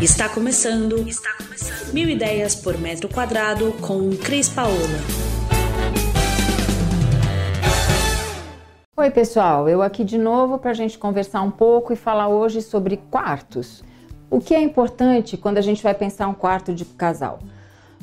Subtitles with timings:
[0.00, 1.08] Está começando.
[1.08, 1.92] Está começando.
[1.92, 4.76] Mil ideias por metro quadrado com Cris Paola.
[8.96, 9.68] Oi, pessoal.
[9.68, 13.82] Eu aqui de novo para a gente conversar um pouco e falar hoje sobre quartos.
[14.30, 17.40] O que é importante quando a gente vai pensar um quarto de casal?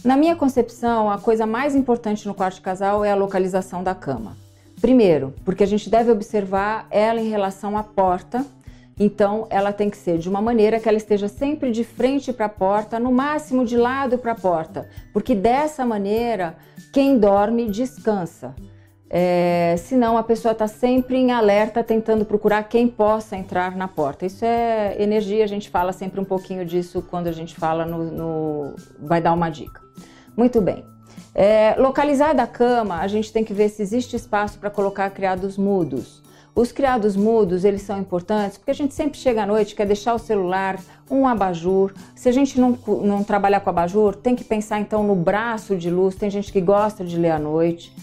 [0.04, 3.96] Na minha concepção, a coisa mais importante no quarto de casal é a localização da
[3.96, 4.36] cama.
[4.82, 8.46] Primeiro, porque a gente deve observar ela em relação à porta
[9.00, 12.46] então, ela tem que ser de uma maneira que ela esteja sempre de frente para
[12.46, 16.56] a porta, no máximo de lado para a porta, porque dessa maneira
[16.94, 18.56] quem dorme descansa.
[19.08, 24.26] É, senão a pessoa está sempre em alerta tentando procurar quem possa entrar na porta.
[24.26, 28.12] Isso é energia, a gente fala sempre um pouquinho disso quando a gente fala no.
[28.12, 29.80] no vai dar uma dica.
[30.36, 30.84] Muito bem.
[31.36, 35.58] É, localizada a cama, a gente tem que ver se existe espaço para colocar criados
[35.58, 36.25] mudos.
[36.56, 40.14] Os criados mudos, eles são importantes porque a gente sempre chega à noite, quer deixar
[40.14, 40.80] o celular,
[41.12, 41.94] um abajur.
[42.16, 45.90] Se a gente não, não trabalhar com abajur, tem que pensar então no braço de
[45.90, 46.16] luz.
[46.16, 47.94] Tem gente que gosta de ler à noite.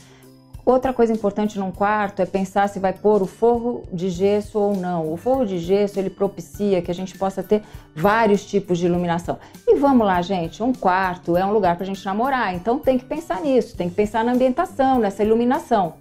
[0.67, 4.77] Outra coisa importante num quarto é pensar se vai pôr o forro de gesso ou
[4.77, 5.11] não.
[5.11, 7.63] O forro de gesso ele propicia que a gente possa ter
[7.97, 9.39] vários tipos de iluminação.
[9.67, 12.97] E vamos lá, gente, um quarto é um lugar para a gente namorar, então tem
[12.97, 15.95] que pensar nisso, tem que pensar na ambientação, nessa iluminação.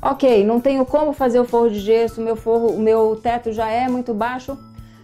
[0.00, 3.68] Ok, não tenho como fazer o forro de gesso, meu forro, o meu teto já
[3.70, 4.58] é muito baixo.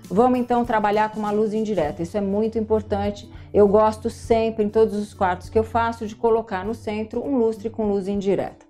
[0.09, 2.03] Vamos então trabalhar com uma luz indireta.
[2.03, 3.31] Isso é muito importante.
[3.53, 7.39] Eu gosto sempre, em todos os quartos que eu faço, de colocar no centro um
[7.39, 8.62] lustre com luz indireta.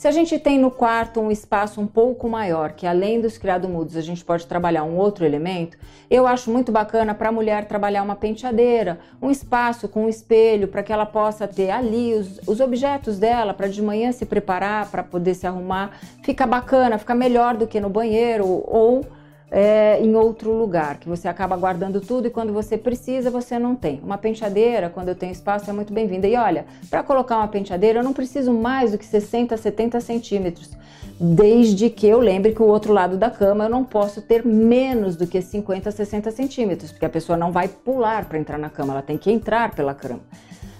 [0.00, 3.68] Se a gente tem no quarto um espaço um pouco maior, que além dos criados
[3.68, 5.76] mudos a gente pode trabalhar um outro elemento,
[6.10, 10.68] eu acho muito bacana para a mulher trabalhar uma penteadeira, um espaço com um espelho
[10.68, 14.90] para que ela possa ter ali os, os objetos dela para de manhã se preparar,
[14.90, 15.90] para poder se arrumar.
[16.22, 19.04] Fica bacana, fica melhor do que no banheiro ou
[19.50, 23.74] é, em outro lugar, que você acaba guardando tudo e quando você precisa você não
[23.74, 24.00] tem.
[24.02, 26.28] Uma penteadeira, quando eu tenho espaço, é muito bem-vinda.
[26.28, 30.70] E olha, para colocar uma penteadeira eu não preciso mais do que 60, 70 centímetros,
[31.18, 35.16] desde que eu lembre que o outro lado da cama eu não posso ter menos
[35.16, 38.92] do que 50, 60 centímetros, porque a pessoa não vai pular para entrar na cama,
[38.92, 40.20] ela tem que entrar pela cama.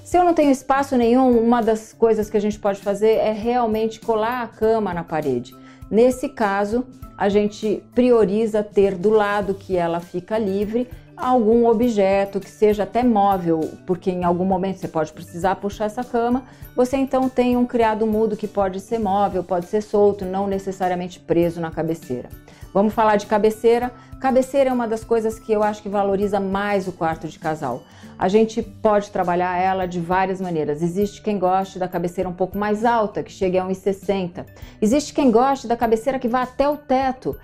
[0.05, 3.33] Se eu não tenho espaço nenhum, uma das coisas que a gente pode fazer é
[3.33, 5.55] realmente colar a cama na parede.
[5.91, 6.87] Nesse caso,
[7.19, 10.89] a gente prioriza ter do lado que ela fica livre
[11.21, 16.03] algum objeto que seja até móvel, porque em algum momento você pode precisar puxar essa
[16.03, 16.45] cama.
[16.75, 21.21] Você então tem um criado mudo que pode ser móvel, pode ser solto, não necessariamente
[21.21, 22.29] preso na cabeceira.
[22.73, 23.93] Vamos falar de cabeceira.
[24.21, 27.83] Cabeceira é uma das coisas que eu acho que valoriza mais o quarto de casal.
[28.19, 30.83] A gente pode trabalhar ela de várias maneiras.
[30.83, 34.45] Existe quem goste da cabeceira um pouco mais alta, que chegue a 1,60.
[34.81, 37.37] Existe quem goste da cabeceira que vá até o teto.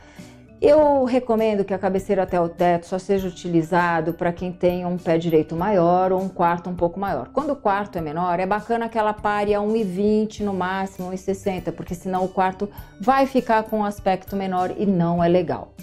[0.61, 4.97] Eu recomendo que a cabeceira até o teto só seja utilizado para quem tem um
[4.97, 7.29] pé direito maior ou um quarto um pouco maior.
[7.29, 11.73] Quando o quarto é menor, é bacana que ela pare a 1,20 no máximo, 1,60,
[11.73, 15.75] porque senão o quarto vai ficar com um aspecto menor e não é legal.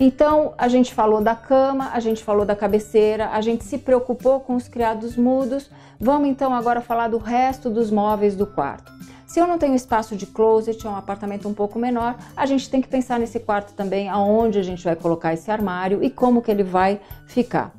[0.00, 4.40] Então, a gente falou da cama, a gente falou da cabeceira, a gente se preocupou
[4.40, 5.70] com os criados mudos.
[5.98, 8.92] Vamos então agora falar do resto dos móveis do quarto.
[9.28, 12.70] Se eu não tenho espaço de closet, é um apartamento um pouco menor, a gente
[12.70, 16.40] tem que pensar nesse quarto também, aonde a gente vai colocar esse armário e como
[16.40, 17.70] que ele vai ficar.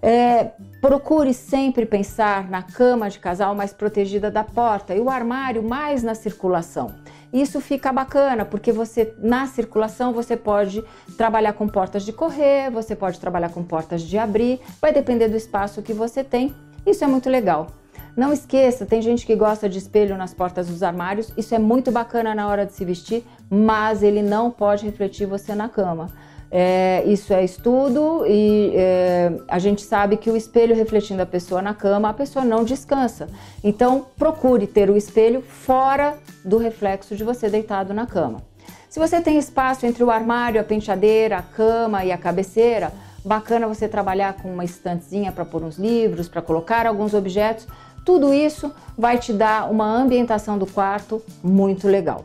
[0.00, 5.62] É, procure sempre pensar na cama de casal mais protegida da porta e o armário
[5.62, 6.94] mais na circulação.
[7.30, 10.82] Isso fica bacana porque você na circulação você pode
[11.18, 15.36] trabalhar com portas de correr, você pode trabalhar com portas de abrir, vai depender do
[15.36, 16.54] espaço que você tem.
[16.86, 17.66] Isso é muito legal.
[18.16, 21.92] Não esqueça, tem gente que gosta de espelho nas portas dos armários, isso é muito
[21.92, 26.08] bacana na hora de se vestir, mas ele não pode refletir você na cama.
[26.50, 31.60] É, isso é estudo e é, a gente sabe que o espelho refletindo a pessoa
[31.60, 33.28] na cama, a pessoa não descansa.
[33.62, 38.40] Então, procure ter o espelho fora do reflexo de você deitado na cama.
[38.88, 42.92] Se você tem espaço entre o armário, a penteadeira, a cama e a cabeceira,
[43.22, 47.66] bacana você trabalhar com uma estantezinha para pôr uns livros, para colocar alguns objetos,
[48.06, 52.24] tudo isso vai te dar uma ambientação do quarto muito legal.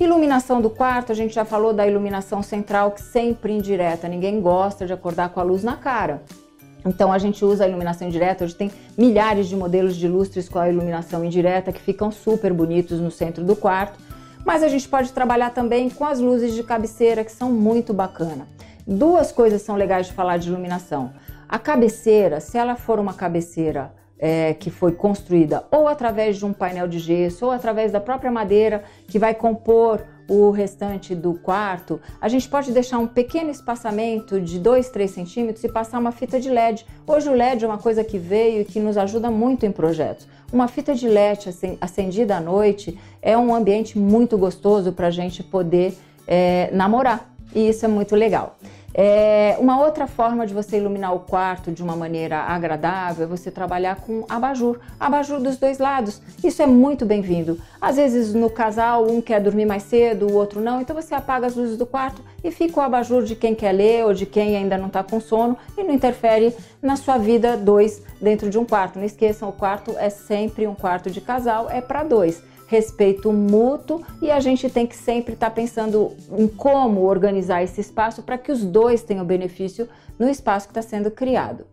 [0.00, 4.86] Iluminação do quarto, a gente já falou da iluminação central, que sempre indireta, ninguém gosta
[4.86, 6.22] de acordar com a luz na cara.
[6.86, 10.58] Então a gente usa a iluminação indireta, hoje tem milhares de modelos de lustres com
[10.58, 13.98] a iluminação indireta que ficam super bonitos no centro do quarto.
[14.46, 18.48] Mas a gente pode trabalhar também com as luzes de cabeceira que são muito bacana.
[18.86, 21.12] Duas coisas são legais de falar de iluminação.
[21.46, 26.52] A cabeceira, se ela for uma cabeceira é, que foi construída ou através de um
[26.52, 31.98] painel de gesso ou através da própria madeira que vai compor o restante do quarto,
[32.20, 36.38] a gente pode deixar um pequeno espaçamento de 2, 3 centímetros e passar uma fita
[36.38, 36.84] de LED.
[37.06, 40.28] Hoje o LED é uma coisa que veio e que nos ajuda muito em projetos.
[40.52, 41.48] Uma fita de LED
[41.80, 47.34] acendida à noite é um ambiente muito gostoso para a gente poder é, namorar.
[47.54, 48.58] E isso é muito legal.
[48.94, 53.50] É, uma outra forma de você iluminar o quarto de uma maneira agradável é você
[53.50, 56.20] trabalhar com abajur, abajur dos dois lados.
[56.42, 57.60] Isso é muito bem-vindo.
[57.80, 61.46] Às vezes no casal um quer dormir mais cedo, o outro não, então você apaga
[61.46, 64.56] as luzes do quarto e fica o abajur de quem quer ler ou de quem
[64.56, 68.64] ainda não está com sono e não interfere na sua vida dois dentro de um
[68.64, 68.98] quarto.
[68.98, 74.02] Não esqueçam, o quarto é sempre um quarto de casal, é para dois respeito mútuo
[74.20, 78.36] e a gente tem que sempre estar tá pensando em como organizar esse espaço para
[78.36, 79.88] que os dois tenham benefício
[80.18, 81.66] no espaço que está sendo criado.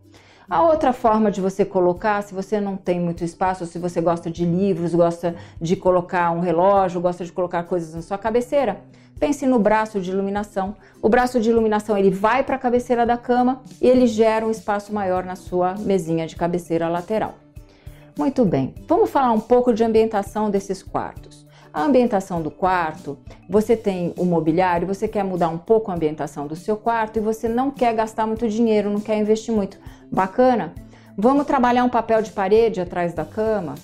[0.48, 4.30] A outra forma de você colocar, se você não tem muito espaço, se você gosta
[4.30, 8.80] de livros, gosta de colocar um relógio, gosta de colocar coisas na sua cabeceira,
[9.18, 10.76] pense no braço de iluminação.
[11.02, 14.50] O braço de iluminação ele vai para a cabeceira da cama e ele gera um
[14.50, 17.34] espaço maior na sua mesinha de cabeceira lateral.
[18.18, 21.46] Muito bem, vamos falar um pouco de ambientação desses quartos.
[21.70, 26.46] A ambientação do quarto, você tem o mobiliário, você quer mudar um pouco a ambientação
[26.46, 29.78] do seu quarto e você não quer gastar muito dinheiro, não quer investir muito.
[30.10, 30.72] Bacana?
[31.14, 33.74] Vamos trabalhar um papel de parede atrás da cama?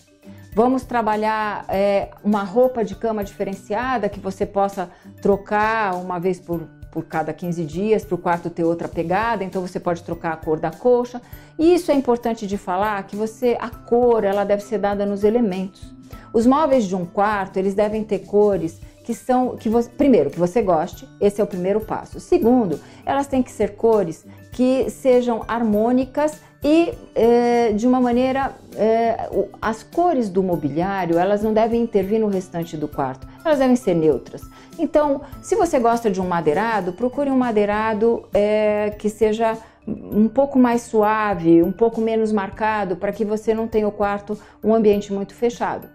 [0.55, 4.89] Vamos trabalhar é, uma roupa de cama diferenciada que você possa
[5.21, 9.67] trocar uma vez por, por cada 15 dias para o quarto ter outra pegada, então
[9.67, 11.21] você pode trocar a cor da coxa.
[11.59, 15.25] E isso é importante de falar que você a cor ela deve ser dada nos
[15.25, 15.93] elementos.
[16.33, 20.39] Os móveis de um quarto eles devem ter cores que são que você, primeiro que
[20.39, 22.21] você goste, esse é o primeiro passo.
[22.21, 29.29] Segundo, elas têm que ser cores que sejam harmônicas e é, de uma maneira é,
[29.61, 33.95] as cores do mobiliário elas não devem intervir no restante do quarto, elas devem ser
[33.95, 34.43] neutras.
[34.79, 39.57] Então, se você gosta de um madeirado, procure um madeirado é, que seja
[39.87, 44.39] um pouco mais suave, um pouco menos marcado, para que você não tenha o quarto
[44.63, 45.89] um ambiente muito fechado.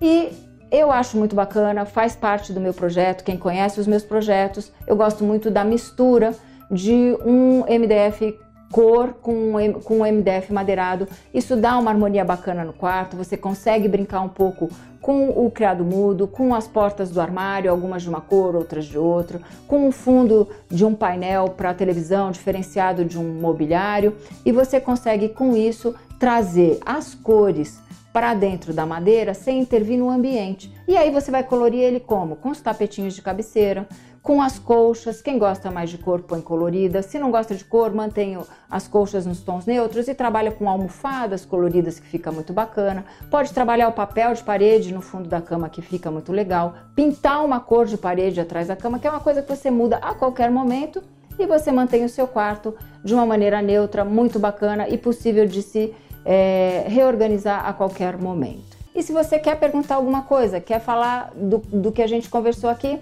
[0.00, 0.30] E
[0.70, 3.24] eu acho muito bacana, faz parte do meu projeto.
[3.24, 6.34] Quem conhece os meus projetos, eu gosto muito da mistura
[6.70, 8.38] de um MDF
[8.70, 9.52] cor com,
[9.84, 11.08] com MDF madeirado.
[11.34, 13.16] Isso dá uma harmonia bacana no quarto.
[13.16, 14.70] Você consegue brincar um pouco
[15.00, 18.98] com o criado mudo, com as portas do armário, algumas de uma cor, outras de
[18.98, 24.14] outra, com o fundo de um painel para televisão diferenciado de um mobiliário.
[24.44, 27.80] E você consegue com isso trazer as cores
[28.12, 30.72] para dentro da madeira sem intervir no ambiente.
[30.86, 32.36] E aí você vai colorir ele como?
[32.36, 33.86] Com os tapetinhos de cabeceira,
[34.22, 35.22] com as colchas.
[35.22, 37.02] Quem gosta mais de cor põe colorida.
[37.02, 38.36] Se não gosta de cor, mantém
[38.68, 43.04] as colchas nos tons neutros e trabalha com almofadas coloridas que fica muito bacana.
[43.30, 46.74] Pode trabalhar o papel de parede no fundo da cama que fica muito legal.
[46.94, 49.96] Pintar uma cor de parede atrás da cama, que é uma coisa que você muda
[49.96, 51.02] a qualquer momento
[51.38, 55.62] e você mantém o seu quarto de uma maneira neutra, muito bacana e possível de
[55.62, 58.78] se é, reorganizar a qualquer momento.
[58.94, 62.68] E se você quer perguntar alguma coisa, quer falar do, do que a gente conversou
[62.68, 62.98] aqui,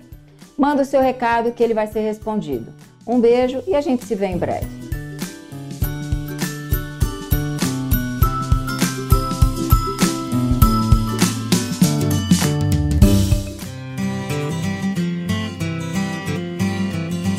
[0.56, 2.72] manda o seu recado que ele vai ser respondido.
[3.06, 4.77] Um beijo e a gente se vê em breve.